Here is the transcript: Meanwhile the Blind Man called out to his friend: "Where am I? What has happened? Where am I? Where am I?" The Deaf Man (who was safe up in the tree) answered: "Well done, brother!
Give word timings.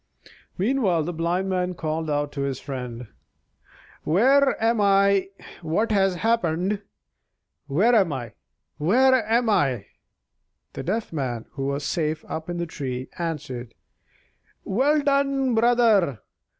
Meanwhile 0.57 1.03
the 1.03 1.13
Blind 1.13 1.47
Man 1.47 1.75
called 1.75 2.09
out 2.09 2.31
to 2.31 2.41
his 2.41 2.59
friend: 2.59 3.05
"Where 4.03 4.59
am 4.59 4.81
I? 4.81 5.29
What 5.61 5.91
has 5.91 6.15
happened? 6.15 6.81
Where 7.67 7.93
am 7.93 8.11
I? 8.11 8.31
Where 8.79 9.13
am 9.29 9.47
I?" 9.47 9.85
The 10.73 10.81
Deaf 10.81 11.13
Man 11.13 11.45
(who 11.51 11.67
was 11.67 11.83
safe 11.85 12.25
up 12.27 12.49
in 12.49 12.57
the 12.57 12.65
tree) 12.65 13.09
answered: 13.19 13.75
"Well 14.63 15.01
done, 15.01 15.53
brother! 15.53 16.21